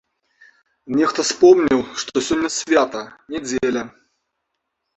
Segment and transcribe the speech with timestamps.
[0.99, 3.01] Нехта спомніў, што сёння свята,
[3.37, 3.87] нядзеля.